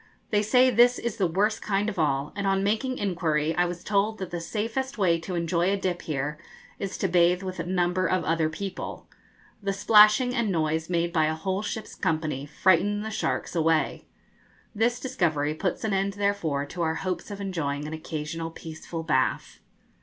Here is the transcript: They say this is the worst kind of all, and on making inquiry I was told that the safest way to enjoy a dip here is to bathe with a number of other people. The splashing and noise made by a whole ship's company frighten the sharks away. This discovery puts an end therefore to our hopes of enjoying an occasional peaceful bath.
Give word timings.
They 0.31 0.41
say 0.41 0.71
this 0.71 0.97
is 0.97 1.17
the 1.17 1.27
worst 1.27 1.61
kind 1.61 1.87
of 1.87 1.99
all, 1.99 2.33
and 2.35 2.47
on 2.47 2.63
making 2.63 2.97
inquiry 2.97 3.53
I 3.55 3.65
was 3.65 3.83
told 3.83 4.17
that 4.17 4.31
the 4.31 4.41
safest 4.41 4.97
way 4.97 5.19
to 5.19 5.35
enjoy 5.35 5.69
a 5.71 5.77
dip 5.77 6.01
here 6.01 6.39
is 6.79 6.97
to 6.97 7.07
bathe 7.07 7.43
with 7.43 7.59
a 7.59 7.65
number 7.65 8.07
of 8.07 8.23
other 8.23 8.49
people. 8.49 9.07
The 9.61 9.73
splashing 9.73 10.33
and 10.33 10.51
noise 10.51 10.89
made 10.89 11.13
by 11.13 11.27
a 11.27 11.35
whole 11.35 11.61
ship's 11.61 11.93
company 11.93 12.47
frighten 12.47 13.01
the 13.03 13.11
sharks 13.11 13.55
away. 13.55 14.07
This 14.73 14.99
discovery 14.99 15.53
puts 15.53 15.83
an 15.83 15.93
end 15.93 16.13
therefore 16.13 16.65
to 16.65 16.81
our 16.81 16.95
hopes 17.05 17.29
of 17.29 17.39
enjoying 17.39 17.85
an 17.87 17.93
occasional 17.93 18.49
peaceful 18.49 19.03
bath. 19.03 19.59